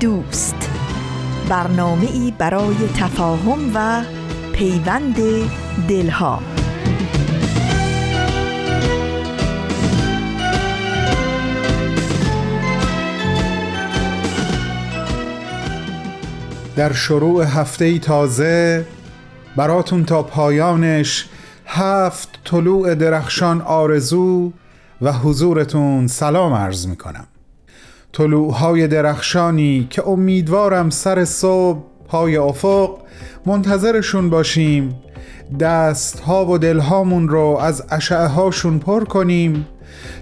[0.00, 0.70] دوست.
[1.48, 4.02] برنامه ای برای تفاهم و
[4.52, 5.16] پیوند
[5.88, 6.42] دلها.
[16.76, 18.86] در شروع هفته تازه
[19.56, 21.28] براتون تا پایانش
[21.66, 24.52] هفت طلوع درخشان آرزو
[25.02, 27.26] و حضورتون سلام عرض می‌کنم.
[28.18, 32.90] طلوعهای درخشانی که امیدوارم سر صبح پای افق
[33.46, 34.94] منتظرشون باشیم.
[35.60, 39.66] دست ها و دلهامون رو از اشعه هاشون پر کنیم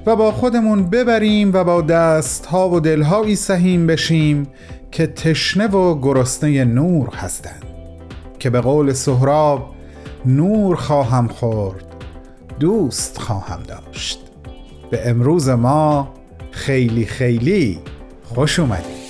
[0.07, 4.49] و با خودمون ببریم و با دست ها و دلهایی سهیم بشیم
[4.93, 7.65] که تشنه و گرسنه نور هستند
[8.39, 9.71] که به قول سهراب
[10.27, 11.85] نور خواهم خورد
[12.61, 14.21] دوست خواهم داشت.
[14.91, 16.09] به امروز ما
[16.57, 17.79] خیلی خیلی
[18.25, 19.07] خوش اومدید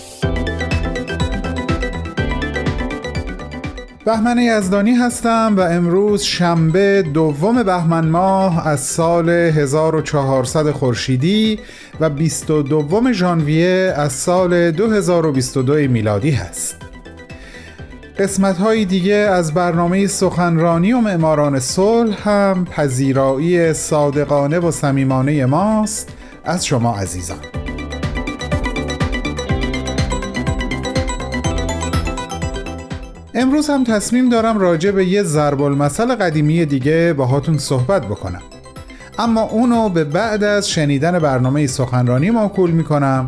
[4.05, 11.59] بهمن یزدانی هستم و امروز شنبه دوم بهمن ماه از سال 1400 خورشیدی
[12.01, 16.77] و 22 ژانویه از سال 2022 میلادی هست.
[18.19, 26.16] قسمت های دیگه از برنامه سخنرانی و معماران صلح هم پذیرایی صادقانه و صمیمانه ماست.
[26.47, 27.39] از شما عزیزان.
[33.35, 38.43] امروز هم تصمیم دارم راجع به یه ضرب المثل قدیمی دیگه باهاتون صحبت بکنم.
[39.19, 43.27] اما اونو به بعد از شنیدن برنامه سخنرانی ماکول می‌کنم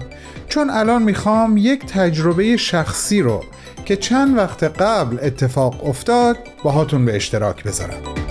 [0.48, 3.44] چون الان می‌خوام یک تجربه شخصی رو
[3.84, 8.27] که چند وقت قبل اتفاق افتاد باهاتون به اشتراک بذارم.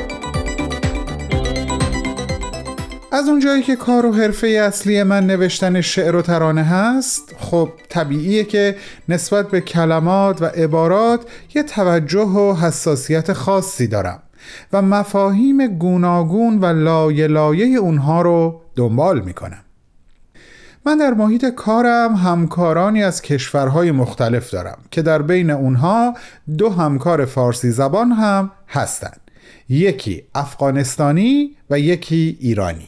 [3.18, 8.44] از اونجایی که کار و حرفه اصلی من نوشتن شعر و ترانه هست خب طبیعیه
[8.44, 8.76] که
[9.10, 11.22] نسبت به کلمات و عبارات
[11.56, 14.20] یه توجه و حساسیت خاصی دارم
[14.74, 19.64] و مفاهیم گوناگون و لایه لایه اونها رو دنبال می‌کنم.
[20.86, 26.14] من در محیط کارم همکارانی از کشورهای مختلف دارم که در بین اونها
[26.58, 29.22] دو همکار فارسی زبان هم هستند
[29.70, 32.88] یکی افغانستانی و یکی ایرانی.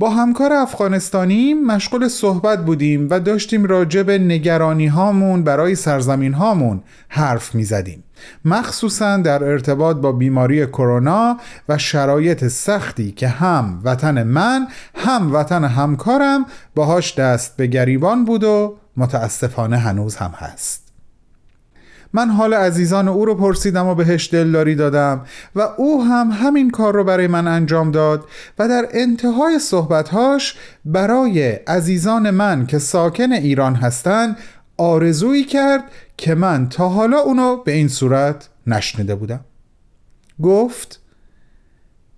[0.00, 6.82] با همکار افغانستانی مشغول صحبت بودیم و داشتیم راجع به نگرانی هامون برای سرزمین هامون
[7.08, 8.04] حرف می زدیم
[8.44, 11.36] مخصوصا در ارتباط با بیماری کرونا
[11.68, 18.44] و شرایط سختی که هم وطن من هم وطن همکارم باهاش دست به گریبان بود
[18.44, 20.87] و متاسفانه هنوز هم هست.
[22.12, 25.24] من حال عزیزان او رو پرسیدم و بهش دلداری دادم
[25.54, 28.24] و او هم همین کار رو برای من انجام داد
[28.58, 34.36] و در انتهای صحبتهاش برای عزیزان من که ساکن ایران هستند
[34.76, 35.84] آرزویی کرد
[36.16, 39.44] که من تا حالا اونو به این صورت نشنیده بودم.
[40.42, 41.00] گفت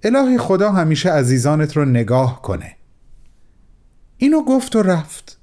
[0.03, 2.77] الهی خدا همیشه عزیزانت رو نگاه کنه.
[4.17, 5.40] اینو گفت و رفت.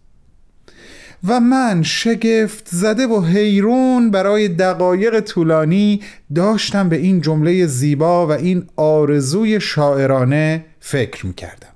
[1.28, 6.02] و من شگفت زده و حیرون برای دقایق طولانی
[6.36, 11.68] داشتم به این جمله زیبا و این آرزوی شاعرانه فکر می کردم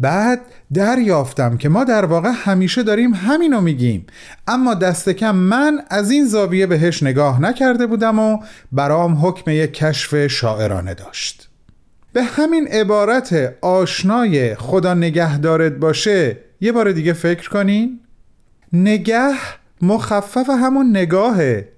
[0.00, 0.40] بعد
[0.74, 4.06] دریافتم که ما در واقع همیشه داریم همینو میگیم.
[4.46, 8.38] اما دست کم من از این زاویه بهش نگاه نکرده بودم و
[8.72, 11.48] برام حکم یک کشف شاعرانه داشت.
[12.12, 18.00] به همین عبارت آشنای خدا نگهدارت باشه یه بار دیگه فکر کنین.
[18.72, 19.34] نگه
[19.82, 21.68] مخفف همون نگاهه.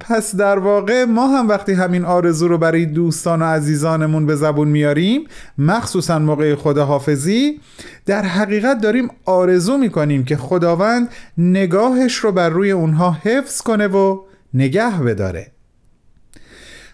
[0.00, 4.68] پس در واقع ما هم وقتی همین آرزو رو برای دوستان و عزیزانمون به زبون
[4.68, 5.24] میاریم
[5.58, 7.60] مخصوصا موقع خداحافظی
[8.06, 14.20] در حقیقت داریم آرزو می‌کنیم که خداوند نگاهش رو بر روی اونها حفظ کنه و
[14.54, 15.57] نگه بداره.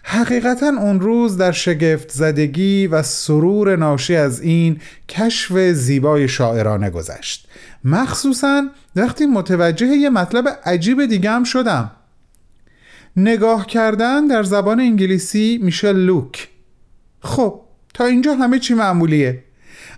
[0.07, 4.79] حقیقتا اون روز در شگفت زدگی و سرور ناشی از این
[5.09, 7.47] کشف زیبای شاعرانه گذشت.
[7.83, 11.91] مخصوصا وقتی متوجه یه مطلب عجیب دیگه هم شدم.
[13.17, 16.47] نگاه کردن در زبان انگلیسی میشه لوک.
[17.19, 17.61] خب
[17.93, 19.43] تا اینجا همه چی معمولیه.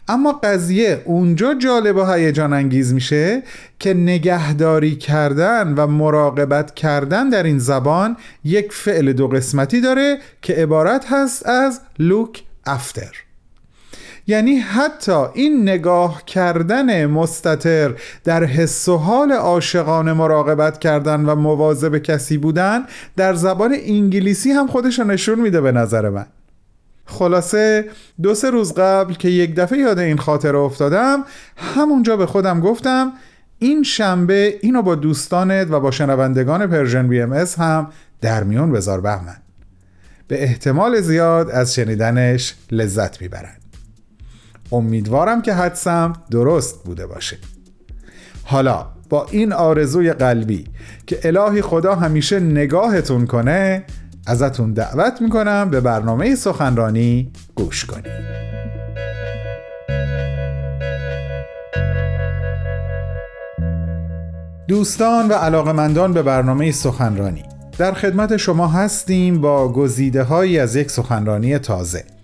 [0.07, 3.44] اما قضیه اونجا جالب و هیجان انگیز میشه
[3.80, 10.54] که نگهداری کردن و مراقبت کردن در این زبان یک فعل دو قسمتی داره که
[10.54, 12.38] عبارت هست از look
[12.68, 13.27] after.
[14.27, 17.94] یعنی حتی این نگاه کردن مستتر
[18.24, 24.68] در حس و حال عاشقانه مراقبت کردن و مواظب کسی بودن در زبان انگلیسی هم
[24.68, 26.25] خودش نشون میده به نظر من.
[27.07, 27.86] خلاصه
[28.21, 31.24] دو سه روز قبل که یک دفعه یاد این خاطره افتادم
[31.57, 33.13] همونجا به خودم گفتم
[33.59, 37.89] این شنبه اینو با دوستانت و با شنوندگان Persian BMS هم
[38.21, 39.38] در میون بذار بهمن.
[40.27, 43.62] به احتمال زیاد از شنیدنش لذت می‌برند.
[44.71, 47.38] امیدوارم که حدسم درست بوده باشه.
[48.44, 50.65] حالا با این آرزوی قلبی
[51.07, 53.83] که الهی خدا همیشه نگاهتون کنه
[54.27, 58.27] ازتون دعوت می‌کنم به برنامه سخنرانی گوش کنید.
[64.68, 67.44] دوستان و علاقمندان به برنامه سخنرانی
[67.77, 72.17] در خدمت شما هستیم با گزیده هایی از یک سخنرانی تازه.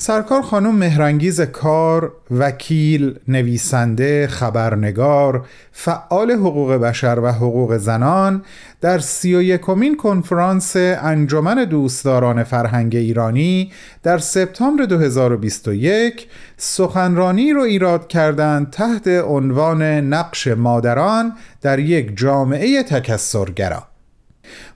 [0.00, 8.42] سرکار خانم مهرنگیز کار، وکیل، نویسنده، خبرنگار، فعال حقوق بشر و حقوق زنان
[8.80, 13.72] در سی و یکمین کنفرانس انجمن دوستداران فرهنگ ایرانی
[14.02, 23.87] در سپتامبر 2021 سخنرانی رو ایراد کردند تحت عنوان نقش مادران در یک جامعه تکسرگرا.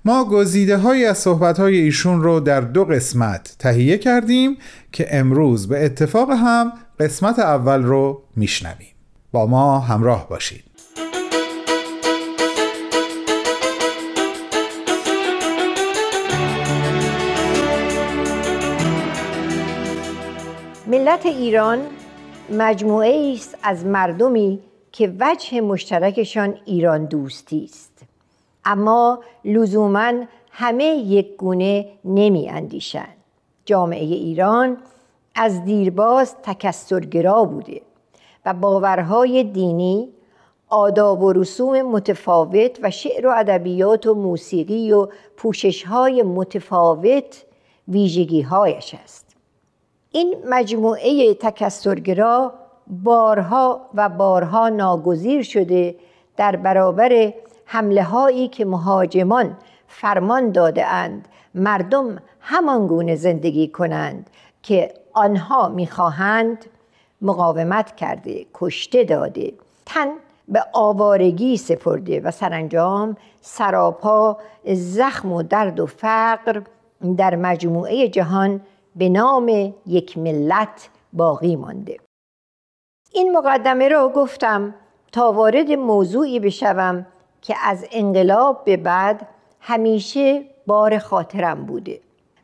[0.04, 4.56] ما گزیده های از صحبت های ایشون رو در دو قسمت تهیه کردیم
[4.92, 8.94] که امروز به اتفاق هم قسمت اول رو میشنویم.
[9.32, 10.64] با ما همراه باشید.
[20.86, 21.78] ملت ایران
[22.50, 24.60] مجموعه است از مردمی
[24.92, 28.11] که وجه مشترکشان ایران دوستی است.
[28.64, 30.12] اما لزوما
[30.50, 33.16] همه یک گونه نمی اندیشند.
[33.64, 34.76] جامعه ایران
[35.34, 37.80] از دیرباز تکسرگرا بوده
[38.46, 40.08] و باورهای دینی
[40.68, 47.44] آداب و رسوم متفاوت و شعر و ادبیات و موسیقی و پوششهای متفاوت
[47.88, 49.36] ویژگیهایش است.
[50.10, 52.52] این مجموعه تکسرگرا
[52.86, 55.94] بارها و بارها ناگزیر شده
[56.36, 57.32] در برابر
[57.64, 59.56] حمله هایی که مهاجمان
[59.88, 64.30] فرمان داده اند مردم همان گونه زندگی کنند
[64.62, 66.66] که آنها می‌خواهند
[67.22, 69.52] مقاومت کرده کشته داده.
[69.86, 70.08] تن
[70.48, 76.62] به آوارگی سپرده و سرانجام سراپا زخم و درد و فقر
[77.16, 78.60] در مجموعه جهان
[78.96, 81.96] به نام یک ملت باقی مانده.
[83.12, 84.74] این مقدمه را گفتم
[85.12, 87.06] تا وارد موضوعی بشوم
[87.42, 89.28] که از انقلاب به بعد
[89.60, 92.00] همیشه بار خاطرم بوده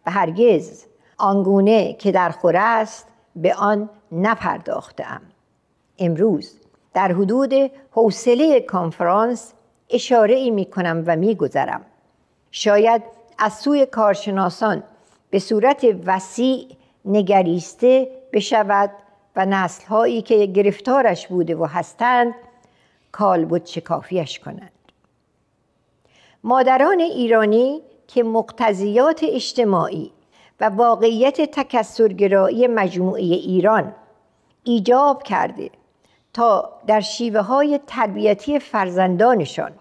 [0.06, 0.84] و هرگز
[1.18, 5.22] آنگونه که در خوره است به آن نپرداختم
[5.98, 6.60] امروز
[6.94, 7.52] در حدود
[7.90, 9.52] حوصله کنفرانس
[9.90, 11.80] اشاره ای می کنم و می گذرم.
[12.50, 13.02] شاید
[13.38, 14.82] از سوی کارشناسان
[15.30, 16.68] به صورت وسیع
[17.04, 18.90] نگریسته بشود
[19.36, 22.34] و نسلهایی که گرفتارش بوده و هستند
[23.12, 24.78] کالبد شکافیش کنند
[26.44, 30.12] مادران ایرانی که مقتضیات اجتماعی
[30.60, 33.94] و واقعیت تکسرگرایی مجموعه ایران
[34.64, 35.70] ایجاب کرده
[36.32, 39.72] تا در شیوه های تربیتی فرزندانشان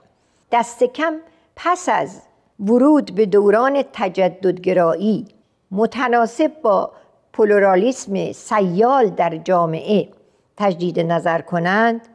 [0.52, 1.14] دست کم
[1.56, 2.22] پس از
[2.60, 5.26] ورود به دوران تجددگرایی
[5.72, 6.92] متناسب با
[7.34, 10.10] پلورالیسم سیال در جامعه
[10.58, 12.08] تجدید نظر کنند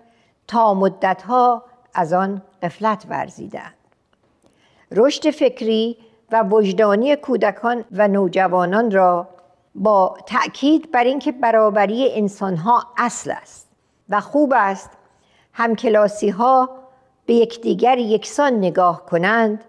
[0.47, 3.75] تا مدتها از آن قفلت ورزیدند.
[4.97, 5.97] رشد فکری
[6.33, 9.29] و وجدانی کودکان و نوجوانان را
[9.75, 13.69] با تأکید بر اینکه برابری انسانها اصل است
[14.09, 14.91] و خوب است
[15.53, 16.71] همکلاسی ها
[17.27, 19.65] به یکدیگر یکسان نگاه کنند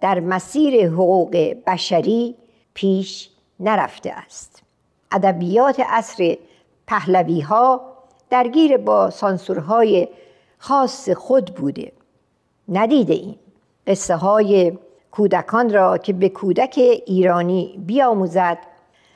[0.00, 2.36] در مسیر حقوق بشری
[2.74, 3.30] پیش
[3.60, 4.62] نرفته است.
[5.12, 6.36] ادبیات عصر
[6.86, 7.96] پهلوی ها
[8.30, 10.08] درگیر با سانسورهای
[10.58, 11.92] خاص خود بوده.
[12.68, 13.38] ندیده ایم.
[13.86, 14.78] قصه های
[15.10, 16.74] کودکان را که به کودک
[17.06, 18.58] ایرانی بیاموزد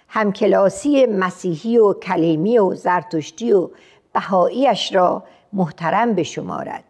[0.09, 3.69] همکلاسی مسیحی و کلیمی و زرتشتی و
[4.13, 5.23] بهاییش را
[5.53, 6.85] محترم بشمارد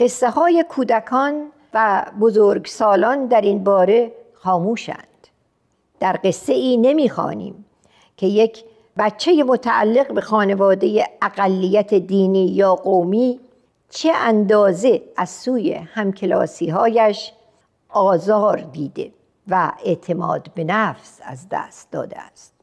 [0.00, 5.08] قصه های کودکان و بزرگسالان در این باره خاموشند.
[6.00, 7.64] در قصه ای نمی‌خوانیم
[8.16, 8.64] که یک
[8.98, 13.40] بچه متعلق به خانواده اقلیت دینی یا قومی
[13.90, 17.32] چه اندازه از سوی همکلاسی هایش
[17.88, 19.12] آزار دیده
[19.48, 22.54] و اعتماد به نفس از دست داده است.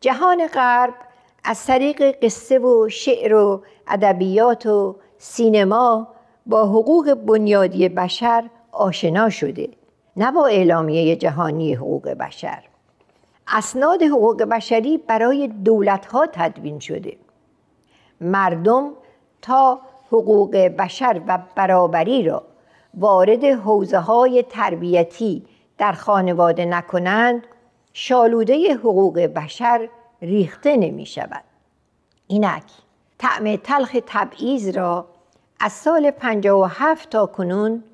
[0.00, 0.94] جهان غرب
[1.44, 6.08] از طریق قصه و شعر و ادبیات و سینما
[6.46, 9.68] با حقوق بنیادی بشر آشنا شده
[10.16, 12.62] نه با اعلامیه جهانی حقوق بشر.
[13.48, 17.16] اسناد حقوق بشری برای دولتها تدوین شده.
[18.20, 18.90] مردم
[19.42, 22.42] تا حقوق بشر و برابری را
[22.94, 25.44] وارد حوزه های تربیتی
[25.78, 27.46] در خانواده نکنند
[27.92, 29.88] شالوده حقوق بشر
[30.22, 31.44] ریخته نمی شود
[32.26, 32.62] اینک
[33.18, 35.06] طعم تلخ تبعیض را
[35.60, 37.84] از سال 57 تا کنون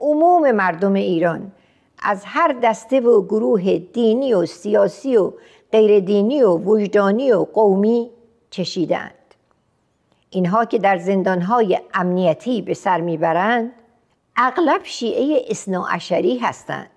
[0.00, 1.52] عموم مردم ایران
[2.02, 5.32] از هر دسته و گروه دینی و سیاسی و
[5.72, 8.10] غیر دینی و وجدانی و قومی
[8.50, 9.17] چشیدند.
[10.30, 13.72] اینها که در زندانهای امنیتی به سر می‌برند
[14.36, 16.90] اغلب شیعه اصناعشری هستند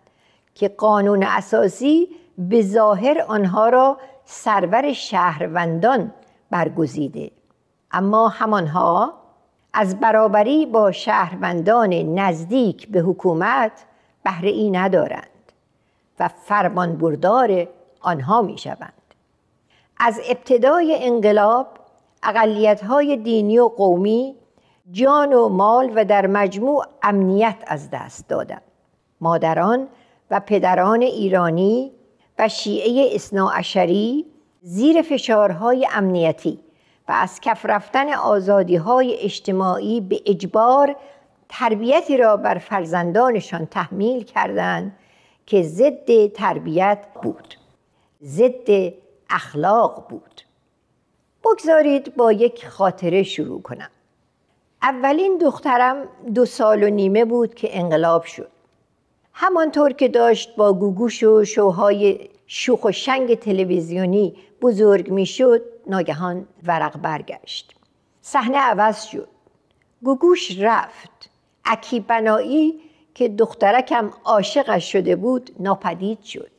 [0.56, 2.08] که قانون اساسی
[2.38, 6.14] به ظاهر آنها را سرور شهروندان
[6.52, 7.32] برگزیده
[7.92, 9.14] اما همانها
[9.74, 13.72] از برابری با شهروندان نزدیک به حکومت
[14.24, 15.28] بهره ای ندارند
[16.20, 17.68] و فرمان بردار
[18.02, 18.94] آنها می شوند.
[19.98, 21.68] از ابتدای انقلاب
[22.24, 24.36] اقلیت های دینی و قومی
[24.92, 28.62] جان و مال و در مجموع امنیت از دست دادند.
[29.22, 29.88] مادران
[30.32, 31.92] و پدران ایرانی
[32.40, 34.26] و شیعه اصناعشری
[34.62, 36.60] زیر فشارهای امنیتی
[37.08, 40.96] و از کف رفتن آزادی های اجتماعی به اجبار
[41.50, 44.98] تربیتی را بر فرزندانشان تحمیل کردند
[45.46, 47.56] که ضد تربیت بود
[48.24, 48.94] ضد
[49.30, 50.41] اخلاق بود
[51.44, 53.90] بگذارید با یک خاطره شروع کنم.
[54.82, 58.52] اولین دخترم دو سال و نیمه بود که انقلاب شد.
[59.34, 66.98] همانطور که داشت با گوگوش و شوهای شوخ و شنگ تلویزیونی بزرگ می‌شد ناگهان ورق
[66.98, 67.74] برگشت.
[68.22, 69.28] صحنه عوض شد.
[70.04, 71.30] گوگوش رفت.
[71.66, 72.82] اکی بنایی
[73.16, 76.52] که دخترکم عاشقش شده بود ناپدید شد.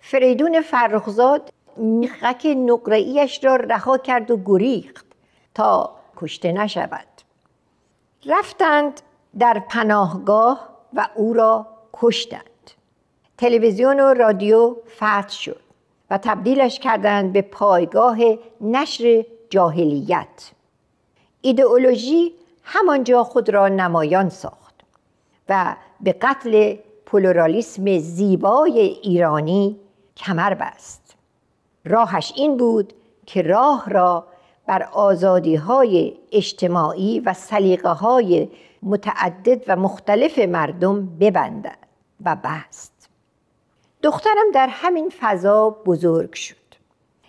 [0.00, 5.06] فریدون فرخزاد میخک نقرهایش را رها کرد و گریخت
[5.54, 7.06] تا کشته نشود.
[8.26, 9.00] رفتند
[9.38, 12.42] در پناهگاه و او را کشتند.
[13.38, 15.60] تلویزیون و رادیو فتح شد
[16.10, 18.18] و تبدیلش کردند به پایگاه
[18.60, 20.50] نشر جاهلیت.
[21.40, 24.74] ایدئولوژی همانجا خود را نمایان ساخت
[25.48, 29.80] و به قتل پلورالیسم زیبای ایرانی
[30.16, 31.07] کمر بست.
[31.88, 32.92] راهش این بود
[33.26, 34.26] که راه را
[34.66, 38.48] بر آزادی های اجتماعی و سلیقه های
[38.82, 41.78] متعدد و مختلف مردم ببندد
[42.24, 43.08] و بست.
[44.02, 46.56] دخترم در همین فضا بزرگ شد.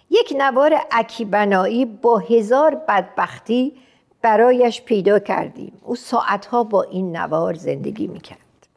[0.10, 3.74] یک نوار اکیبنایی با هزار بدبختی
[4.22, 5.82] برایش پیدا کردیم.
[5.84, 8.68] او ساعتها با این نوار زندگی می‌کرد.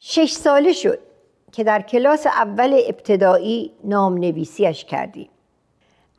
[0.00, 0.98] شش ساله شد.
[1.56, 5.28] که در کلاس اول ابتدایی نام نویسیش کردیم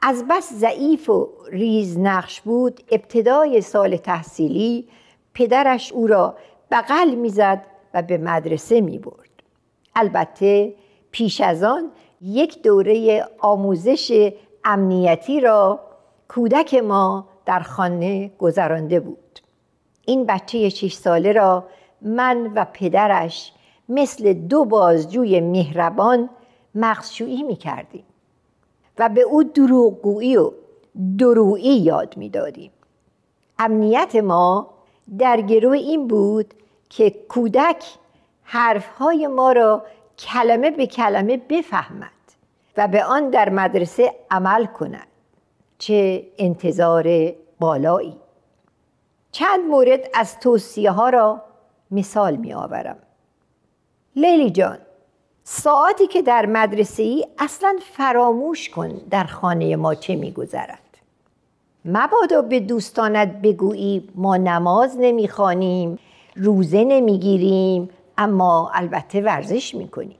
[0.01, 4.87] از بس ضعیف و ریز نقش بود ابتدای سال تحصیلی
[5.33, 6.35] پدرش او را
[6.71, 9.29] بغل می‌زد و به مدرسه می برد.
[9.95, 10.73] البته
[11.11, 11.91] پیش از آن
[12.21, 14.31] یک دوره آموزش
[14.65, 15.79] امنیتی را
[16.27, 19.39] کودک ما در خانه گذرانده بود
[20.05, 21.67] این بچه شش ساله را
[22.01, 23.53] من و پدرش
[23.89, 26.29] مثل دو بازجوی مهربان
[26.75, 28.03] مغزشویی می کردیم
[28.97, 30.51] و به او دروغگویی و
[31.17, 32.71] درویی یاد می‌دادیم.
[33.59, 34.69] امنیت ما
[35.17, 36.53] در گروه این بود
[36.89, 37.83] که کودک
[38.43, 39.85] حرفهای ما را
[40.17, 42.11] کلمه به کلمه بفهمد
[42.77, 45.07] و به آن در مدرسه عمل کند
[45.77, 48.17] چه انتظار بالایی.
[49.31, 51.41] چند مورد از توصیه ها را
[51.91, 52.97] مثال می آورم
[54.17, 54.77] لیلی جان
[55.43, 60.97] ساعتی که در مدرسه ای اصلا فراموش کن در خانه ما چه میگذرد.
[61.85, 65.99] مبادا به دوستانت بگویی ما نماز نمی‌خوانیم
[66.35, 70.17] روزه نمی‌گیریم اما البته ورزش می‌کنیم.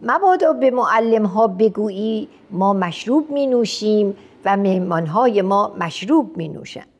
[0.00, 6.48] مبادا به معلم ها بگویی ما مشروب می نوشیم و مهمان های ما مشروب می
[6.48, 6.91] نوشند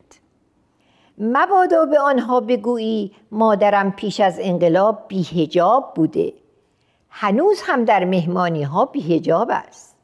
[1.19, 6.33] مبادا به آنها بگویی مادرم پیش از انقلاب بیهجاب بوده.
[7.11, 9.97] هنوز هم در مهمانی ها بیهجاب است.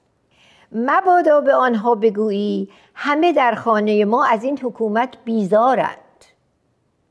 [0.73, 5.99] مبادا به آنها بگویی همه در خانه ما از این حکومت بیزارند.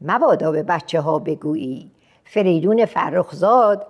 [0.02, 1.92] مبادا به بچه ها بگویی
[2.26, 3.88] فریدون فرخزاد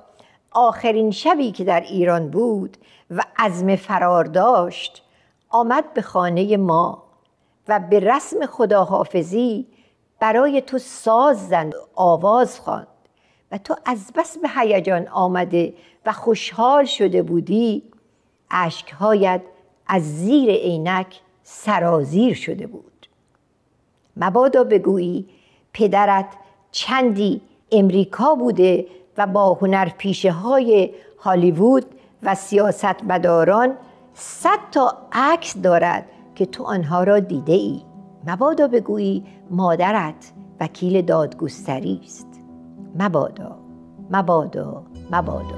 [0.51, 2.77] آخرین شبی که در ایران بود
[3.11, 5.03] و عزم فرار داشت
[5.49, 7.03] آمد به خانه ما
[7.67, 9.67] و به رسم خداحافظی
[10.19, 12.88] برای تو ساز زند آواز خواند
[13.51, 15.74] و تو از بس به هیجان آمده
[16.05, 17.83] و خوشحال شده بودی
[18.51, 19.41] اشکهایت
[19.88, 23.07] از زیر عینک سرازیر شده بود.
[24.17, 25.29] مبادا بگویی
[25.74, 26.25] پدرت
[26.71, 31.86] چندی امریکا بوده و با هنر پیشه های هالیوود
[32.24, 33.77] و سیاست مداران
[34.13, 36.05] صد تا عکس دارد
[36.36, 37.81] که تو آنها را دیده ای.
[38.27, 42.27] مبادا بگویی مادرت وکیل دادگستری است.
[43.00, 43.60] مبادا
[44.12, 45.55] مبادا مبادا.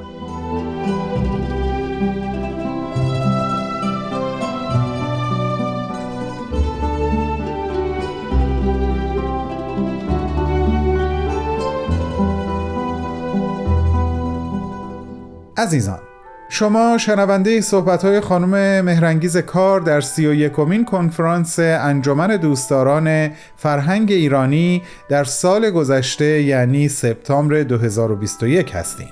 [15.58, 16.09] عزیزان
[16.52, 24.12] شما شنونده صحبت های خانم مهرنگیز کار در سی و یکمین کنفرانس انجمن دوستداران فرهنگ
[24.12, 29.10] ایرانی در سال گذشته یعنی سپتامبر 2021 هستیم.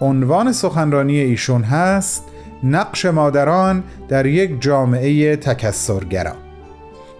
[0.00, 2.24] عنوان سخنرانی ایشون هست
[2.64, 6.34] نقش مادران در یک جامعه تکسرگرا.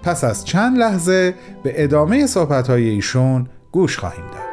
[0.02, 4.51] پس از چند لحظه به ادامه صحبت های ایشون گوش خواهیم داد.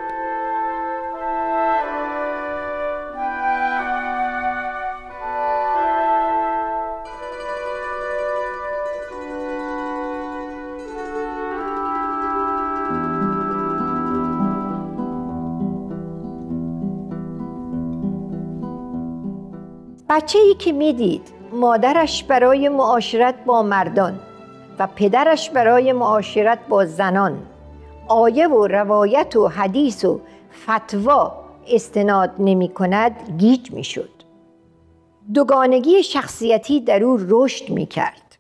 [20.10, 24.20] بچه ای که می‌دید مادرش برای معاشرت با مردان
[24.80, 27.40] و پدرش برای معاشرت با زنان.
[28.08, 30.22] آیه و روایت و حدیث و
[30.66, 34.10] فتوا استناد نمی کند گیج می شد
[35.34, 38.38] دوگانگی شخصیتی در او رشد می کرد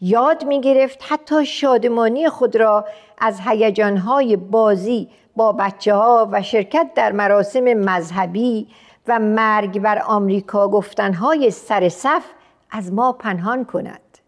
[0.00, 2.84] یاد می گرفت حتی شادمانی خود را
[3.18, 8.66] از هیجانهای بازی با بچه ها و شرکت در مراسم مذهبی
[9.10, 12.24] و مرگ بر آمریکا گفتنهای سر صف
[12.70, 14.18] از ما پنهان کند.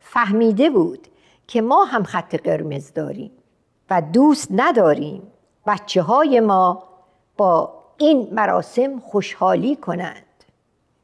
[0.00, 1.08] فهمیده بود
[1.46, 3.30] که ما هم خط قرمز داریم
[3.90, 5.22] و دوست نداریم
[5.66, 6.82] بچه های ما
[7.36, 10.24] با این مراسم خوشحالی کنند.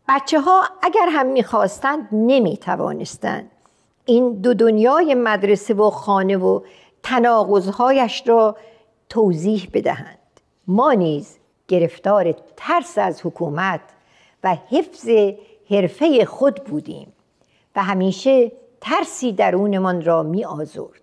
[0.09, 3.51] بچه ها اگر هم می‌خواستند نمی توانستند
[4.05, 6.61] این دو دنیای مدرسه و خانه و
[7.03, 8.57] تناقضهایش را
[9.09, 10.19] توضیح بدهند.
[10.67, 13.81] ما نیز گرفتار ترس از حکومت
[14.45, 15.09] و حفظ
[15.71, 17.13] حرفه خود بودیم
[17.77, 21.01] و همیشه ترسی درونمان را می آزرد.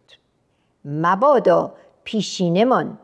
[0.86, 2.98] مبادا پیشینمان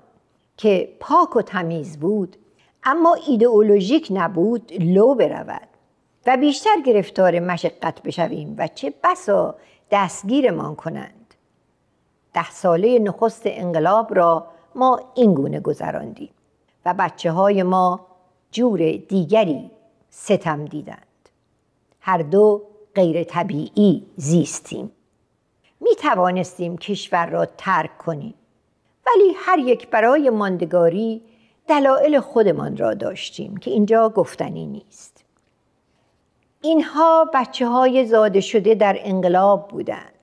[0.57, 2.37] که پاک و تمیز بود
[2.83, 5.67] اما ایدئولوژیک نبود لو برود
[6.27, 9.55] و بیشتر گرفتار مشقت بشویم و چه بسا
[9.91, 11.33] دستگیرمان کنند.
[12.33, 16.29] ده ساله نخست انقلاب را ما اینگونه گذراندیم.
[16.87, 18.07] و بچه های ما
[18.51, 19.71] جور دیگری
[20.09, 21.29] ستم دیدند.
[21.99, 22.61] هر دو
[22.95, 24.91] غیر طبیعی زیستیم.
[25.79, 28.33] می توانستیم کشور را ترک کنیم.
[29.07, 31.21] ولی هر یک برای ماندگاری
[31.67, 35.25] دلایل خودمان را داشتیم که اینجا گفتنی نیست.
[36.61, 40.13] اینها بچه های زاده شده در انقلاب بودند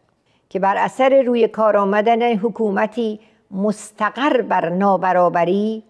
[0.49, 5.85] که بر اثر روی کار آمدن حکومتی مستقر بر نابرابری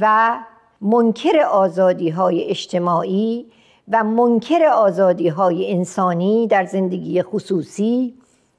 [0.00, 0.38] و
[0.80, 3.46] منکر آزادی های اجتماعی
[3.88, 8.14] و منکر آزادی های انسانی در زندگی خصوصی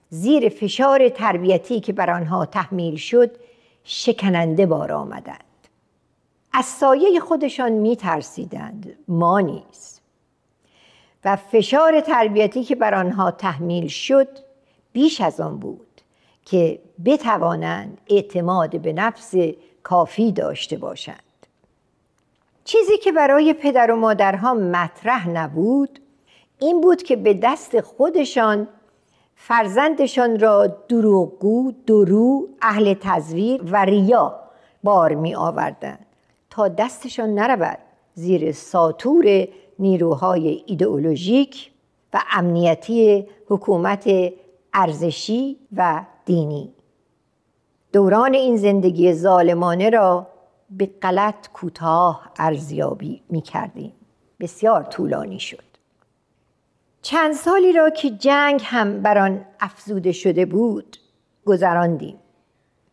[0.10, 3.32] زیر فشار تربیتی که بر آنها تحمیل شد
[3.84, 5.40] شکننده بار آمدند.
[6.54, 10.02] از سایه خودشان می ترسیدند ما نیز.
[11.26, 14.28] و فشار تربیتی که بر آنها تحمیل شد
[14.94, 16.02] بیش از آن بود
[16.46, 19.34] که بتوانند اعتماد به نفس
[19.86, 21.20] کافی داشته باشند.
[22.64, 26.00] چیزی که برای پدر و مادرها مطرح نبود
[26.60, 28.68] این بود که به دست خودشان
[29.36, 34.40] فرزندشان را دروغگو، درو، اهل تزویر و ریا
[34.84, 36.06] بار می آوردند
[36.50, 37.78] تا دستشان نرود
[38.14, 39.48] زیر ساتور
[39.80, 41.72] نیروهای ایدئولوژیک
[42.14, 44.10] و امنیتی حکومت
[44.74, 46.75] ارزشی و دینی.
[47.96, 50.28] دوران این زندگی ظالمانه را
[50.70, 53.94] به غلط کوتاه ارزیابی می کردیم
[54.40, 55.64] بسیار طولانی شد.
[57.02, 60.98] چند سالی را که جنگ هم بر آن افزوده شده بود
[61.46, 62.20] گذراندیم.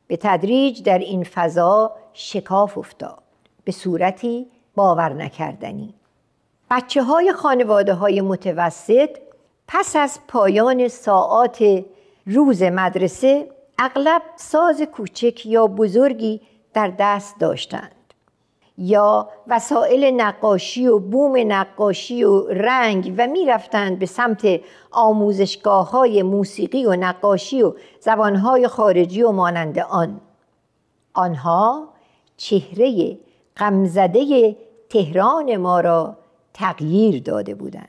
[0.07, 3.23] به تدریج در این فضا شکاف افتاد.
[3.65, 5.95] به صورتی باور نکردنی.
[6.71, 9.11] بچه های خانواده های متوسط
[9.69, 11.85] پس از پایان ساعات
[12.27, 13.49] روز مدرسه
[13.85, 16.41] اغلب ساز کوچک یا بزرگی
[16.75, 17.95] در دست داشتند.
[18.79, 26.87] یا وسایل نقاشی و بوم نقاشی و رنگ و می‌رفتند به سمت آموزشگاه های موسیقی
[26.87, 30.21] و نقاشی و زبانهای خارجی و مانند آن.
[31.15, 31.89] آنها
[32.37, 33.19] چهره
[33.57, 34.57] غمزده
[34.91, 36.17] تهران ما را
[36.55, 37.89] تغییر داده بودند.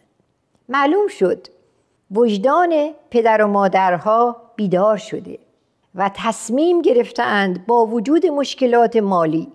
[0.70, 1.48] معلوم شد
[2.12, 5.40] وجدان پدر و مادرها بیدار شده.
[5.96, 9.52] و تصمیم گرفتند با وجود مشکلات مالی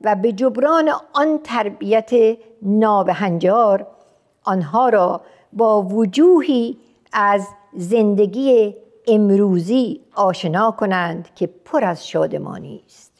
[0.00, 2.10] و به جبران آن تربیت
[2.62, 3.86] نابهنجار
[4.44, 5.20] آنها را
[5.52, 6.78] با وجوهی
[7.12, 13.12] از زندگی امروزی آشنا کنند که پر از شادمانی است.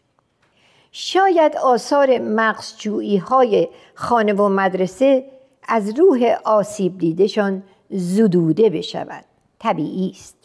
[0.93, 5.25] شاید آثار مغزجویی های خانه و مدرسه
[5.69, 9.25] از روح آسیب دیدشان زدوده بشود.
[9.59, 10.42] طبیعی است.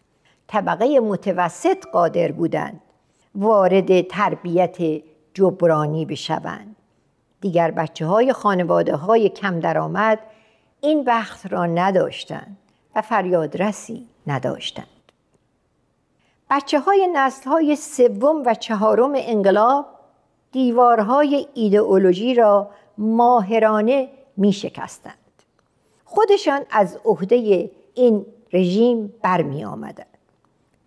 [0.48, 2.82] طبقه متوسط قادر بودند
[3.36, 4.78] وارد تربیت
[5.34, 6.76] جبرانی بشوند
[7.42, 10.20] دیگر بچه های خانواده های کم درآمد
[10.82, 12.58] این بخت را نداشتند
[12.96, 14.88] و فریادرسی نداشتند
[16.50, 19.86] بچه های نسل های سوم و چهارم انقلاب
[20.52, 25.14] دیوارهای ایدئولوژی را ماهرانه می شکستند.
[26.06, 30.17] خودشان از عهده این رژیم برمی آمدند.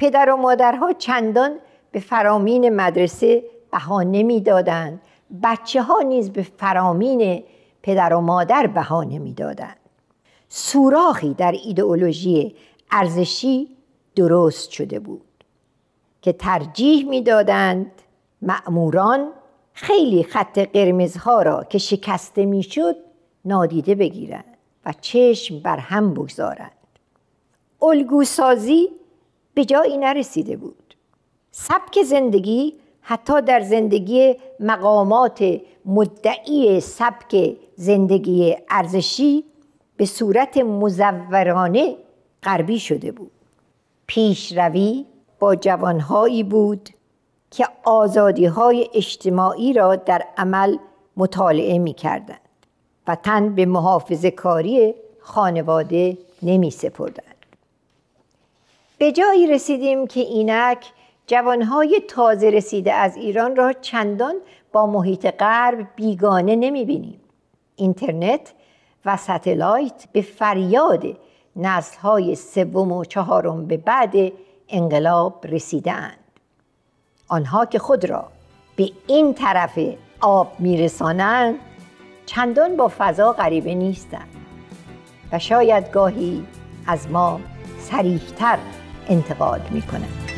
[0.00, 1.58] پدر و مادرها چندان
[1.92, 5.00] به فرامین مدرسه بها نمی‌دادند.
[5.42, 7.42] بچه ها نیز به فرامین
[7.82, 9.76] پدر و مادر بها نمی‌دادند.
[10.48, 12.54] سوراخی در ایدئولوژی
[12.90, 13.68] ارزشی
[14.16, 15.44] درست شده بود
[16.22, 17.92] که ترجیح می‌دادند
[18.42, 19.28] مأموران
[19.72, 22.96] خیلی خط قرمزها را که شکسته می‌شد
[23.44, 26.72] نادیده بگیرند و چشم بر هم بگذارند.
[27.82, 28.88] الگوسازی
[29.60, 30.94] به جایی نرسیده بود
[31.50, 39.44] سبک زندگی حتی در زندگی مقامات مدعی سبک زندگی ارزشی
[39.96, 41.96] به صورت مزورانه
[42.42, 43.30] غربی شده بود
[44.06, 45.06] پیشروی
[45.38, 46.90] با جوانهایی بود
[47.50, 50.76] که آزادی های اجتماعی را در عمل
[51.16, 52.40] مطالعه می کردند
[53.06, 57.29] و تن به محافظ کاری خانواده نمی سپردند.
[59.00, 60.92] به جایی رسیدیم که اینک
[61.26, 64.34] جوانهای تازه رسیده از ایران را چندان
[64.72, 67.20] با محیط غرب بیگانه نمی بینیم.
[67.76, 68.52] اینترنت
[69.04, 71.04] و ستلایت به فریاد
[71.56, 74.14] نسلهای سوم و چهارم به بعد
[74.68, 76.18] انقلاب رسیده اند.
[77.28, 78.28] آنها که خود را
[78.76, 79.78] به این طرف
[80.20, 81.54] آب میرسانند
[82.26, 84.28] چندان با فضا غریبه نیستند
[85.32, 86.46] و شاید گاهی
[86.86, 87.40] از ما
[87.78, 88.58] سریحتر
[89.10, 90.30] انتقاد می کنند.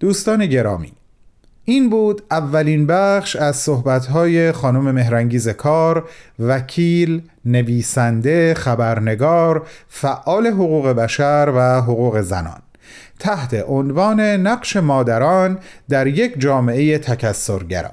[0.00, 0.92] دوستان گرامی
[1.64, 11.52] این بود اولین بخش از صحبتهای خانم مهرنگیز کار وکیل، نویسنده، خبرنگار، فعال حقوق بشر
[11.54, 12.62] و حقوق زنان
[13.18, 17.92] تحت عنوان نقش مادران در یک جامعه تکسرگرا.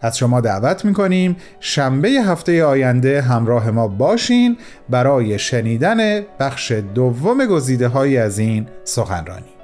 [0.00, 4.56] از شما دعوت می‌کنیم شنبه هفته آینده همراه ما باشین
[4.90, 9.56] برای شنیدن بخش دوم گزیده های از این سخنرانی.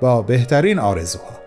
[0.00, 1.42] با بهترین آرزوها.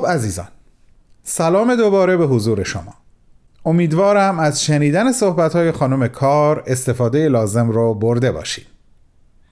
[0.00, 0.48] خب عزیزان
[1.22, 2.94] سلام دوباره به حضور شما.
[3.64, 8.66] امیدوارم از شنیدن صحبت خانم کار استفاده لازم رو برده باشید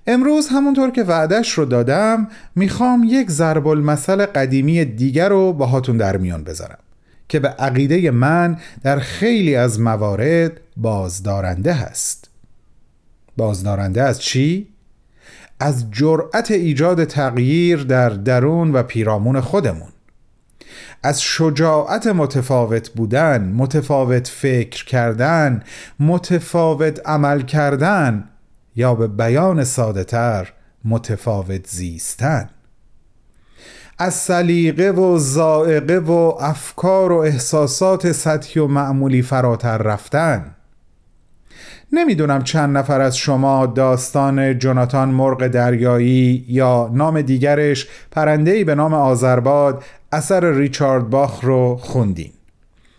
[0.06, 6.16] امروز همونطور که وعدش رو دادم می‌خوام یک ضرب المثل قدیمی دیگر رو باهاتون در
[6.16, 6.78] میان بذارم
[7.28, 12.30] که به عقیده من در خیلی از موارد بازدارنده هست.
[13.36, 14.68] بازدارنده از چی؟
[15.60, 19.93] از جرأت ایجاد تغییر در درون و پیرامون خودمون.
[21.04, 25.62] از شجاعت متفاوت بودن متفاوت فکر کردن
[26.00, 28.28] متفاوت عمل کردن
[28.76, 30.52] یا به بیان ساده تر
[30.84, 32.50] متفاوت زیستن.
[33.98, 40.54] از سلیقه و زائقه و افکار و احساسات سطحی و معمولی فراتر رفتن.
[41.94, 48.94] نمی‌دونم چند نفر از شما داستان جوناتان مرغ دریایی یا نام دیگرش پرندهی به نام
[48.94, 52.30] آذرباد اثر ریچارد باخ رو خوندین.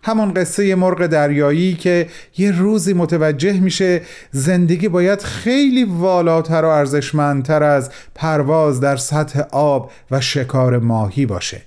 [0.04, 7.64] همون قصه مرغ دریایی که یه روزی متوجه میشه زندگی باید خیلی والاتر و ارزشمندتر
[7.64, 11.62] از پرواز در سطح آب و شکار ماهی باشه.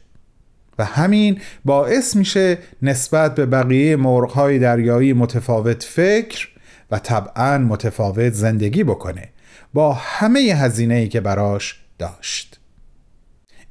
[0.79, 6.49] و همین باعث میشه نسبت به بقیه مرغهای دریایی متفاوت فکر
[6.91, 9.29] و طبعا متفاوت زندگی بکنه.
[9.75, 12.61] با همه هزینه ای که براش داشت.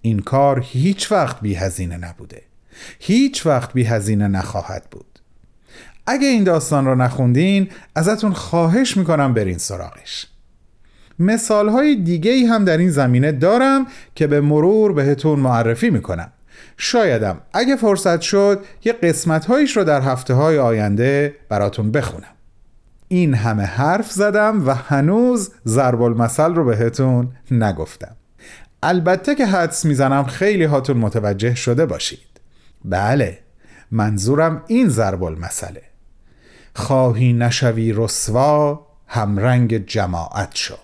[0.02, 2.42] این کار هیچ وقت بی هزینه نبوده.
[3.00, 5.20] هیچ وقت بی هزینه نخواهد بود.
[6.08, 10.28] اگه این داستان رو نخوندین ازتون خواهش می‌کنم برین سراغش.
[11.20, 16.32] مثال های دیگه ای هم در این زمینه دارم که به مرور بهتون معرفی می‌کنم.
[16.78, 22.37] شایدم اگه فرصت شد یه قسمت هایش رو در هفته های آینده براتون بخونم.
[23.08, 28.16] این همه حرف زدم و هنوز ضرب المثل رو بهتون نگفتم.
[28.84, 32.40] البته که حدس می‌زنم خیلی هاتون متوجه شده باشید.
[32.86, 33.40] بله
[33.92, 35.82] منظورم این ضرب المثله.
[36.74, 40.76] خواهی نشوی رسوا همرنگ جماعت شو.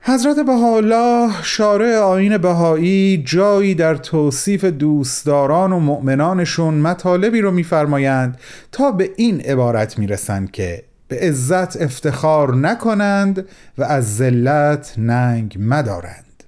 [0.00, 8.38] حضرت بهاءالله شارع آین بهایی جایی در توصیف دوستداران و مؤمنانشون مطالبی رو میفرمایند
[8.72, 13.44] تا به این عبارت می‌رسند که به عزت افتخار نکنند
[13.78, 16.44] و از ذلت ننگ مدارند.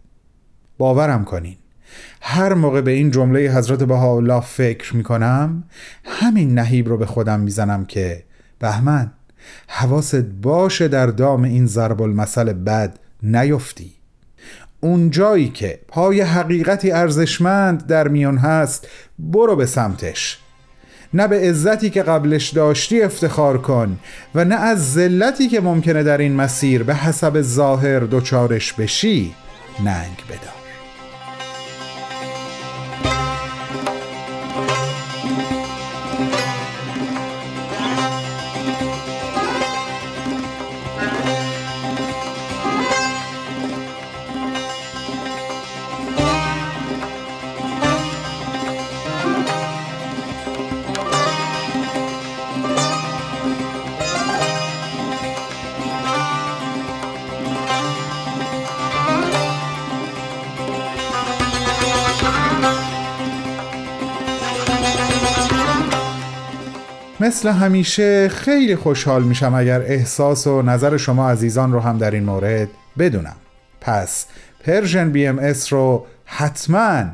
[0.78, 1.56] باورم کنین
[2.20, 5.64] هر موقع به این جمله حضرت بهاءالله فکر می‌کنم
[6.04, 8.24] همین نهیب رو به خودم می‌زنم که
[8.58, 9.12] بهمن
[9.68, 13.92] حواست باشه در دام این ضرب المثل بد نیفتی.
[14.80, 20.38] اون جایی که پای حقیقتی ارزشمند در میان هست برو به سمتش.
[21.14, 23.98] نه به عزتی که قبلش داشتی افتخار کن
[24.34, 29.34] و نه از ذلتی که ممکنه در این مسیر به حسب ظاهر دچارش بشی
[29.84, 30.59] ننگ بدار
[67.20, 72.24] مثل همیشه خیلی خوشحال میشم اگر احساس و نظر شما عزیزان رو هم در این
[72.24, 73.36] مورد بدونم.
[73.80, 74.26] پس
[74.64, 77.04] Persian BMS رو حتما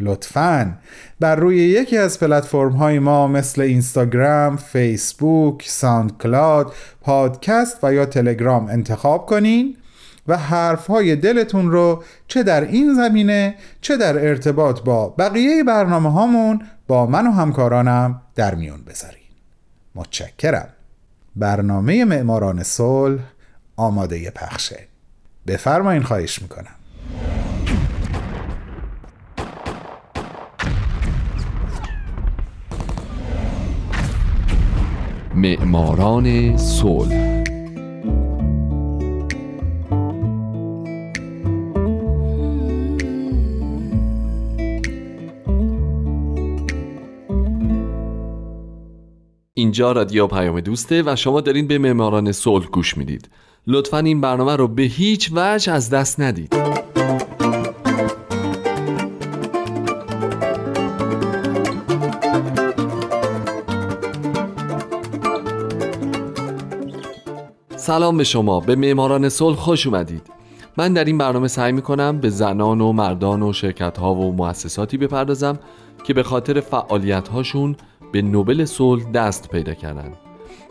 [0.00, 0.72] لطفا
[1.20, 8.06] بر روی یکی از پلتفرم های ما مثل اینستاگرام، فیسبوک، ساوند کلاد، پادکست و یا
[8.06, 9.76] تلگرام انتخاب کنین
[10.28, 16.12] و حرف های دلتون رو چه در این زمینه چه در ارتباط با بقیه برنامه
[16.12, 19.21] هامون با من و همکارانم در میون بذارین.
[19.94, 20.68] متشکرم.
[21.36, 23.22] برنامه معماران صلح
[23.76, 24.86] آماده پخشه.
[25.46, 26.74] بفرمایین خواهش می‌کنم.
[35.34, 37.41] معماران صلح
[49.62, 53.28] اینجا رادیو پیام دوسته و شما دارین به معماران صلح گوش می‌دید.
[53.66, 56.54] لطفا این برنامه رو به هیچ وجه از دست ندید.
[67.76, 68.60] سلام به شما.
[68.60, 70.22] به معماران صلح خوش اومدید.
[70.76, 74.96] من در این برنامه سعی می‌کنم به زنان و مردان و شرکت ها و مؤسساتی
[74.96, 75.58] بپردازم
[76.04, 77.76] که به خاطر فعالیت هاشون
[78.12, 80.12] به نوبل صلح دست پیدا کردن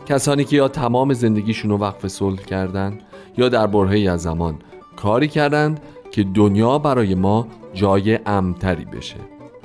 [0.06, 3.02] کسانی که یا تمام زندگیشون رو وقف صلح کردند
[3.38, 4.58] یا در برهه‌ای از زمان
[4.96, 9.16] کاری کردند که دنیا برای ما جای امتری بشه.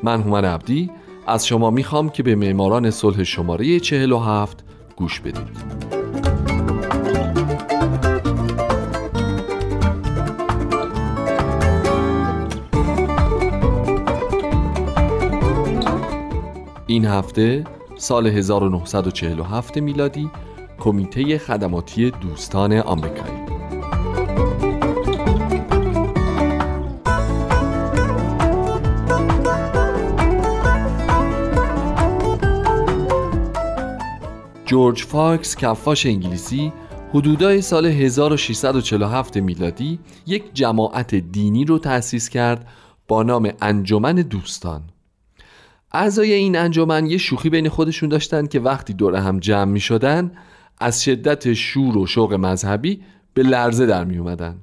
[0.04, 0.92] من هومن عبدی
[1.28, 4.63] از شما می‌خوام که به معماران صلح شماره 47
[4.96, 5.96] گوش بدید.
[16.89, 17.63] این هفته
[17.97, 20.30] سال 1947 میلادی
[20.80, 23.38] کمیته خدماتی دوستان آمریکایی.
[34.65, 36.73] جورج فاکس کفاش انگلیسی
[37.13, 42.67] حدودای سال 1647 میلادی یک جماعت دینی رو تأسیس کرد
[43.08, 44.82] با نام انجمن دوستان.
[45.97, 50.31] اعضای این انجمن یه شوخی بین خودشون داشتن که وقتی دور هم جمع می شدن
[50.79, 53.01] از شدت شور و شوق مذهبی
[53.33, 54.56] به لرزه در می اومدن.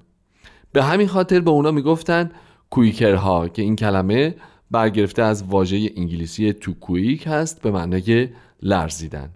[0.72, 2.30] به همین خاطر به اونا می‌گفتن
[2.70, 4.34] کویکرها که این کلمه
[4.70, 8.28] برگرفته از واژه انگلیسی تو کویک هست به معنای
[8.62, 9.30] لرزیدن.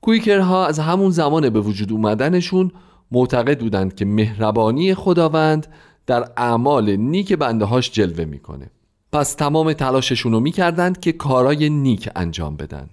[0.00, 2.70] کویکرها از همون زمان به وجود اومدنشون
[3.10, 5.66] معتقد بودند که مهربانی خداوند
[6.06, 8.70] در اعمال نیک بنده هاش جلوه می‌کنه.
[9.12, 12.90] پس تمام تلاششون رو می‌کردند که کارای نیک انجام بدن.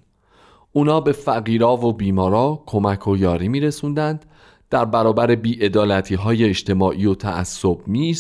[0.72, 4.26] اونا به فقیرا و بیمارا کمک و یاری میرسوندند
[4.70, 8.16] در برابر بیعدالتی های اجتماعی و تعصب می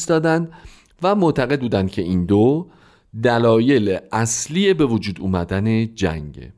[1.03, 2.67] و معتقد بودند که این دو
[3.23, 6.53] دلایل اصلی به وجود اومدن جنگه.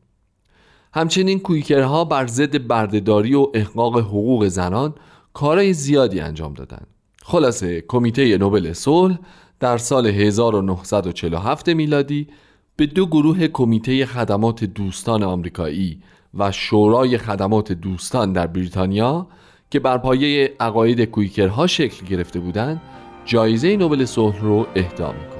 [0.94, 4.96] همچنین کویکرها بر ضد بردهداری و احقاق حقوق زنان
[5.34, 6.88] کارهای زیادی انجام دادند.
[7.24, 9.20] خلاصه کمیته نوبل صلح
[9.60, 12.28] در سال 1947 میلادی
[12.76, 16.01] به دو گروه کمیته خدمات دوستان آمریکایی
[16.34, 19.28] و شورای خدمات دوستان در بریتانیا
[19.72, 22.82] که بر پایه عقاید کویکرها شکل گرفته بودند
[23.26, 25.39] جایزه نوبل صلح رو اهدا می‌کنه.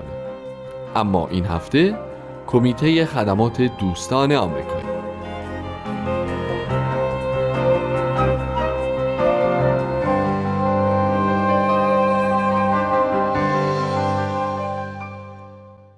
[0.96, 1.98] اما این هفته
[2.48, 4.79] کمیته خدمات دوستان آمریکایی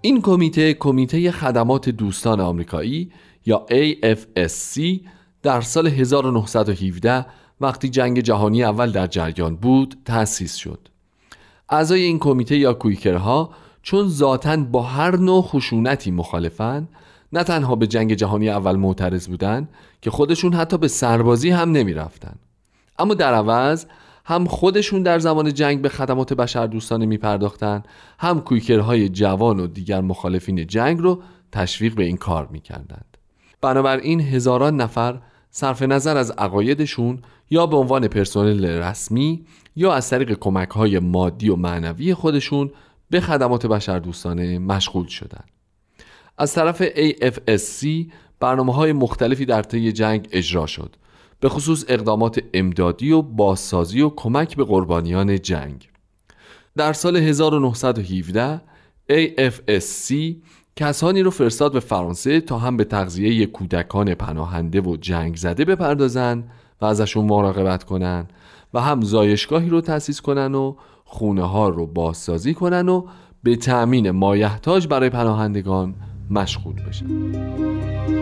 [0.01, 3.11] این کمیته کمیته خدمات دوستان آمریکایی
[3.45, 4.81] یا AFSC
[5.43, 7.25] در سال 1917
[7.61, 10.79] وقتی جنگ جهانی اول در جریان بود تأسیس شد
[11.69, 13.49] اعضای این کمیته یا کویکرها
[13.81, 16.87] چون ذاتا با هر نوع خشونتی مخالفن
[17.33, 19.69] نه تنها به جنگ جهانی اول معترض بودن
[20.01, 22.35] که خودشون حتی به سربازی هم نمی رفتن.
[22.99, 23.85] اما در عوض
[24.25, 27.83] هم خودشون در زمان جنگ به خدمات بشر دوستانه می پرداختن
[28.19, 33.17] هم کویکرهای جوان و دیگر مخالفین جنگ رو تشویق به این کار می کردند.
[33.61, 39.45] بنابراین هزاران نفر صرف نظر از عقایدشون یا به عنوان پرسنل رسمی
[39.75, 42.71] یا از طریق کمک های مادی و معنوی خودشون
[43.09, 45.49] به خدمات بشر دوستانه مشغول شدند.
[46.37, 47.87] از طرف AFSC
[48.39, 50.95] برنامه های مختلفی در طی جنگ اجرا شد
[51.41, 55.89] به خصوص اقدامات امدادی و بازسازی و کمک به قربانیان جنگ.
[56.77, 58.61] در سال 1917
[59.11, 60.13] AFSC
[60.75, 66.43] کسانی رو فرستاد به فرانسه تا هم به تغذیه کودکان پناهنده و جنگ زده بپردازن
[66.81, 68.27] و ازشون مراقبت کنن
[68.73, 70.75] و هم زایشگاهی رو تأسیس کنن و
[71.05, 73.05] خونه ها رو بازسازی کنن و
[73.43, 75.95] به تأمین مایحتاج برای پناهندگان
[76.29, 78.20] مشغول بشن.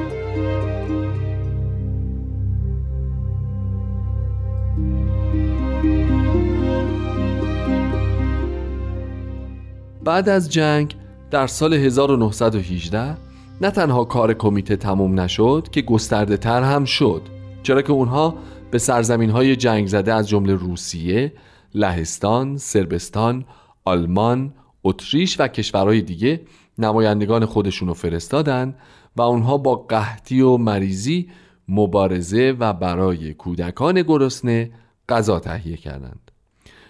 [10.04, 10.96] بعد از جنگ
[11.32, 13.18] در سال 1918
[13.62, 17.22] نه تنها کار کمیته تموم نشد که گسترده تر هم شد
[17.64, 18.36] چرا که اونها
[18.72, 21.34] به سرزمین های جنگ زده از جمله روسیه،
[21.76, 23.46] لهستان، سربستان،
[23.86, 26.42] آلمان، اتریش و کشورهای دیگه
[26.78, 28.76] نمایندگان خودشون رو فرستادن
[29.16, 31.30] و اونها با قحطی و مریضی
[31.68, 34.72] مبارزه و برای کودکان گرسنه
[35.10, 36.32] غذا تهیه کردند.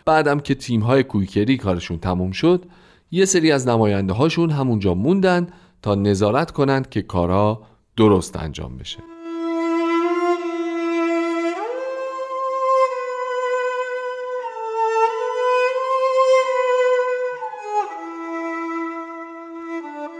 [0.05, 2.65] بعدم که تیم های کویکری کارشون تموم شد
[3.11, 5.47] یه سری از نماینده هاشون همونجا موندن
[5.81, 7.61] تا نظارت کنند که کارا
[7.97, 8.99] درست انجام بشه.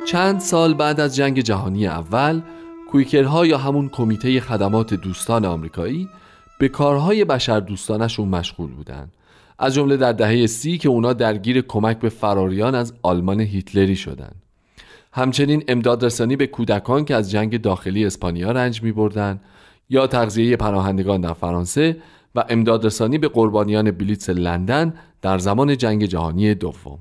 [0.05, 2.41] چند سال بعد از جنگ جهانی اول
[2.91, 6.09] کویکرها یا همون کمیته خدمات دوستان آمریکایی
[6.59, 9.11] به کارهای بشر دوستانشون مشغول بودن.
[9.59, 14.31] از جمله در دهه سی که اونا درگیر کمک به فراریان از آلمان هیتلری شدن.
[15.11, 19.39] همچنین امداد رسانی به کودکان که از جنگ داخلی اسپانیا رنج می بردن
[19.89, 21.97] یا تغذیه پناهندگان در فرانسه
[22.35, 26.99] و امداد رسانی به قربانیان بلیتس لندن در زمان جنگ جهانی دوم.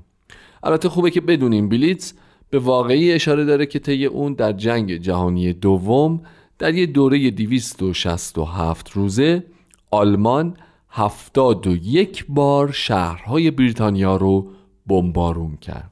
[0.63, 2.13] البته خوبه که بدونیم بلیتس
[2.49, 6.21] به واقعی اشاره داره که طی اون در جنگ جهانی دوم
[6.59, 9.43] در یه دوره 267 روزه
[9.91, 10.53] آلمان
[10.91, 14.47] 71 بار شهرهای بریتانیا رو
[14.87, 15.91] بمبارون کرد.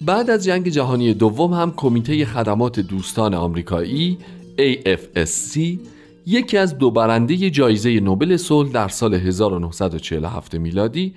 [0.00, 4.18] بعد از جنگ جهانی دوم هم کمیته خدمات دوستان آمریکایی
[4.58, 5.60] AFSC
[6.26, 11.14] یکی از دو برنده جایزه نوبل صلح در سال 1947 میلادی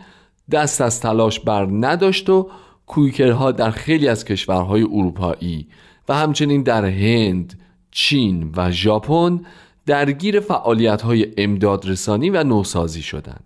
[0.51, 2.49] دست از تلاش بر نداشت و
[2.87, 5.67] کویکرها در خیلی از کشورهای اروپایی
[6.09, 7.59] و همچنین در هند،
[7.91, 9.41] چین و ژاپن
[9.85, 13.43] درگیر فعالیت‌های امدادرسانی و نوسازی شدند.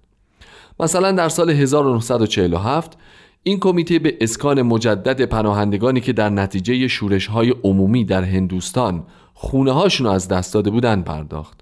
[0.80, 2.98] مثلا در سال 1947
[3.44, 9.72] این کمیته به اسکان مجدد پناهندگانی که در نتیجه شورش های عمومی در هندوستان خونه
[9.72, 11.60] هاشون از دست داده بودن پرداخت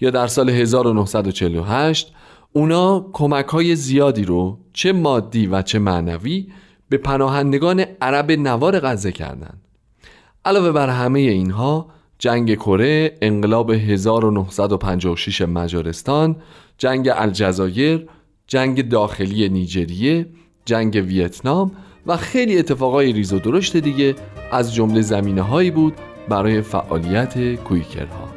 [0.00, 2.14] یا در سال 1948
[2.56, 6.46] اونا کمک های زیادی رو چه مادی و چه معنوی
[6.88, 9.60] به پناهندگان عرب نوار غزه کردند.
[10.44, 11.88] علاوه بر همه اینها
[12.18, 16.36] جنگ کره، انقلاب 1956 مجارستان،
[16.78, 18.08] جنگ الجزایر،
[18.46, 20.26] جنگ داخلی نیجریه،
[20.64, 21.70] جنگ ویتنام
[22.06, 24.14] و خیلی اتفاقای ریز و درشت دیگه
[24.52, 25.94] از جمله زمینه هایی بود
[26.28, 28.33] برای فعالیت کویکرها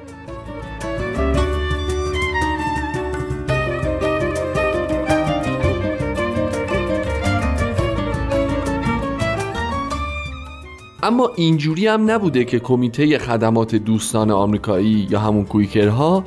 [11.07, 16.23] اما اینجوری هم نبوده که کمیته خدمات دوستان آمریکایی یا همون کویکرها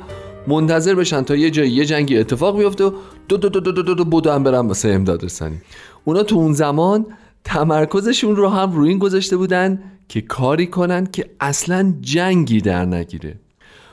[0.47, 2.91] منتظر بشن تا یه جایی یه جنگی اتفاق بیفته و
[3.27, 5.57] دو دو دو دو دو, دو, دو بدو هم برن واسه امداد رسانی.
[6.03, 7.05] اونا تو اون زمان
[7.43, 13.39] تمرکزشون رو هم روی این گذاشته بودن که کاری کنن که اصلا جنگی در نگیره.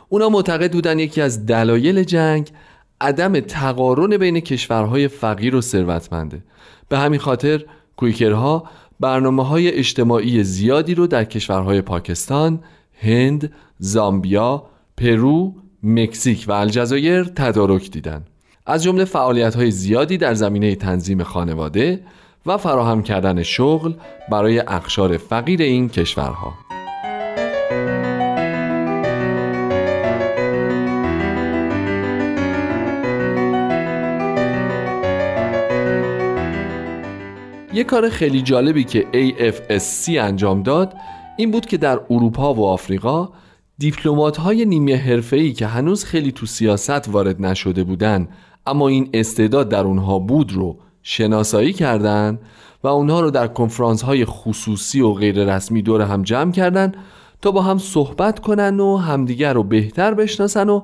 [0.08, 2.50] اونا معتقد بودن یکی از دلایل جنگ
[3.00, 6.42] عدم تقارن بین کشورهای فقیر و ثروتمنده.
[6.88, 7.64] به همین خاطر
[7.96, 8.64] کویکرها
[9.00, 12.60] برنامه های اجتماعی زیادی رو در کشورهای پاکستان،
[13.00, 18.24] هند، زامبیا، پرو، مکزیک و الجزایر تدارک دیدن.
[18.66, 22.00] از جمله فعالیت های زیادی در زمینه تنظیم خانواده
[22.46, 23.94] و فراهم کردن شغل
[24.30, 26.67] برای اقشار فقیر این کشورها.
[37.78, 40.94] یه کار خیلی جالبی که AFSC انجام داد
[41.36, 43.28] این بود که در اروپا و آفریقا
[43.78, 48.28] دیپلمات های نیمه حرفه‌ای که هنوز خیلی تو سیاست وارد نشده بودن
[48.66, 52.38] اما این استعداد در اونها بود رو شناسایی کردن
[52.82, 56.92] و اونها رو در کنفرانس های خصوصی و غیر رسمی دور هم جمع کردن
[57.42, 60.82] تا با هم صحبت کنن و همدیگر رو بهتر بشناسن و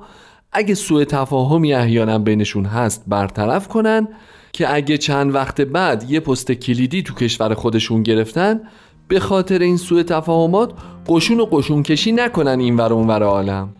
[0.51, 4.07] اگه سوء تفاهمی احیانا بینشون هست برطرف کنن
[4.55, 8.61] که اگه چند وقت بعد یه پست کلیدی تو کشور خودشون گرفتن
[9.07, 10.73] به خاطر این سوء تفاهمات
[11.07, 13.75] قشون و قشون کشی نکنن این ور اون ور عالم.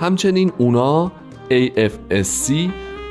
[0.00, 1.12] همچنین اونا
[1.50, 2.52] AFSC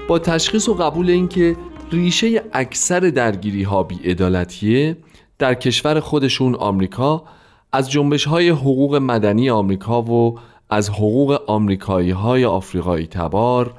[0.08, 1.56] با تشخیص و قبول اینکه
[1.92, 4.98] ریشه اکثر درگیری ها بیعدالتیه
[5.40, 7.24] در کشور خودشون آمریکا
[7.72, 13.74] از جنبش های حقوق مدنی آمریکا و از حقوق آمریکایی های آفریقایی تبار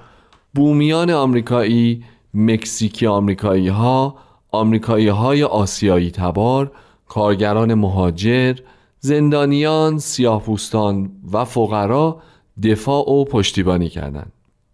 [0.55, 2.05] بومیان آمریکایی
[2.35, 4.17] مکزیکی آمریکایی ها
[4.51, 6.73] آمریکایی های آسیایی تبار
[7.09, 8.55] کارگران مهاجر
[9.01, 12.23] زندانیان سیاهپوستان و فقرا
[12.63, 14.33] دفاع و پشتیبانی کردند.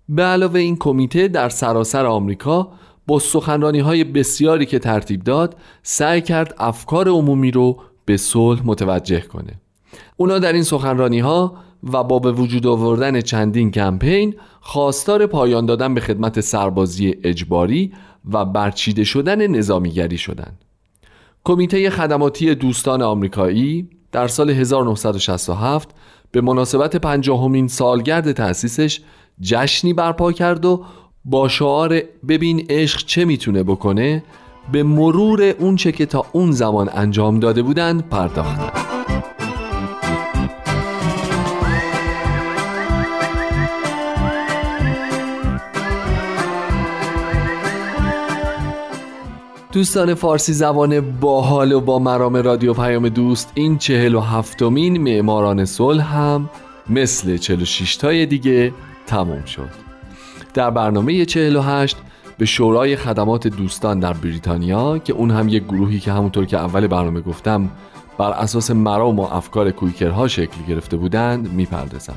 [0.09, 2.69] به علاوه این کمیته در سراسر آمریکا
[3.07, 9.21] با سخنرانی های بسیاری که ترتیب داد سعی کرد افکار عمومی رو به صلح متوجه
[9.21, 9.61] کنه
[10.17, 11.57] اونا در این سخنرانی ها
[11.93, 17.93] و با به وجود آوردن چندین کمپین خواستار پایان دادن به خدمت سربازی اجباری
[18.33, 20.65] و برچیده شدن نظامیگری شدند.
[21.45, 25.91] کمیته خدماتی دوستان آمریکایی در سال 1967
[26.31, 29.01] به مناسبت پنجاهمین سالگرد تأسیسش
[29.41, 30.85] جشنی برپا کرد و
[31.25, 34.25] با شعار ببین عشق چه می‌تونه بکنه
[34.73, 38.73] به مرور اون چه که تا اون زمان انجام داده بودند پرداختند.
[49.73, 55.65] دوستان فارسی زبان باحال و با مرام رادیو پیام دوست این چهل و هفتمین معماران
[55.65, 56.51] صلح هم
[56.91, 58.73] مثل چهل و شیشتای دیگه
[59.07, 59.84] تموم شد
[60.55, 61.97] در برنامه چهل و هشت
[62.39, 66.87] به شورای خدمات دوستان در بریتانیا که اون هم یک گروهی که همونطور که اول
[66.87, 67.71] برنامه گفتم
[68.19, 72.17] بر اساس مرام و افکار کویکرها شکل گرفته بودند می‌پردازم.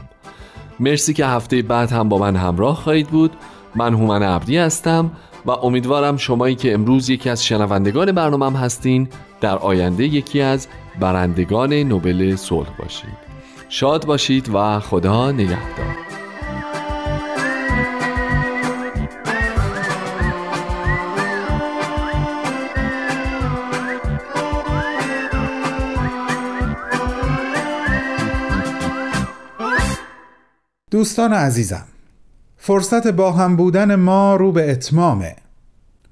[0.80, 3.32] مرسی که هفته بعد هم با من همراه خواهید بود.
[3.76, 5.12] من هومن عبدی هستم
[5.46, 9.10] و امیدوارم شمایی که امروز یکی از شنوندگان برنامهم هستین
[9.42, 10.68] در آینده یکی از
[11.00, 13.28] برندگان نوبل صلح باشید.
[13.70, 16.07] شاد باشید و خدا نگهدار.
[30.98, 31.84] دوستان عزیزم
[32.58, 35.36] فرصت با هم بودن ما رو به اتمامه.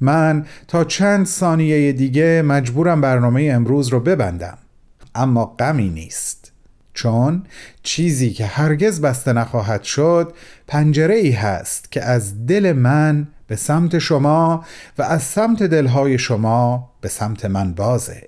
[0.01, 4.57] من تا چند ثانیه دیگه مجبورم برنامه امروز رو ببندم
[5.15, 6.51] اما غمی نیست.
[6.93, 7.43] چون
[7.83, 10.33] چیزی که هرگز بسته نخواهد شد
[10.67, 14.65] پنجره ای هست که از دل من به سمت شما
[14.97, 18.27] و از سمت دلهای شما به سمت من بازه.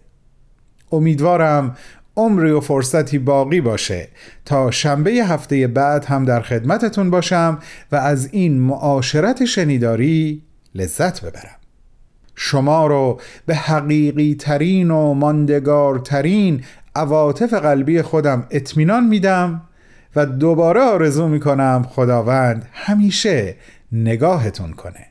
[0.92, 1.76] امیدوارم
[2.18, 4.08] عمری و فرصتی باقی باشه.
[4.46, 7.60] تا شنبه هفته بعد هم در خدمتتون باشم
[7.92, 10.42] و از این معاشرت شنیداری
[10.76, 11.56] لذت ببرم.
[12.36, 16.64] شما رو به حقیقی ترین و ماندگارترین
[16.96, 19.62] عواطف قلبی خودم اطمینان میدم
[20.16, 23.56] و دوباره آرزو می‌کنم خداوند همیشه
[23.92, 25.06] نگاهتون کنه.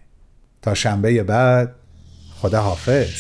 [0.63, 1.75] تا شنبه بعد
[2.41, 3.11] خدا حافظ